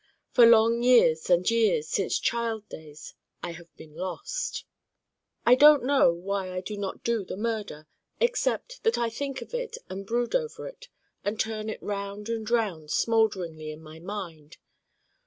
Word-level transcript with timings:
For 0.31 0.47
long 0.47 0.81
years 0.81 1.29
and 1.29 1.47
years, 1.47 1.87
since 1.87 2.17
child 2.17 2.67
days, 2.69 3.13
I 3.43 3.51
have 3.51 3.71
been 3.75 3.93
lost. 3.95 4.65
I 5.45 5.53
don't 5.53 5.83
know 5.83 6.11
why 6.11 6.49
I 6.51 6.59
do 6.61 6.75
not 6.75 7.03
do 7.03 7.23
the 7.23 7.37
Murder: 7.37 7.85
except 8.19 8.81
that 8.81 8.97
I 8.97 9.11
think 9.11 9.43
of 9.43 9.53
it 9.53 9.77
and 9.89 10.03
brood 10.03 10.33
over 10.33 10.65
it 10.67 10.87
and 11.23 11.39
turn 11.39 11.69
it 11.69 11.83
round 11.83 12.29
and 12.29 12.49
round 12.49 12.89
smoulderingly 12.89 13.69
in 13.71 13.83
my 13.83 13.99
Mind. 13.99 14.57